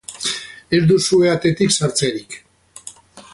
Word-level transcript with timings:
Ez 0.77 0.79
duzue 0.91 1.29
atetik 1.33 1.75
sartzerik. 1.77 2.39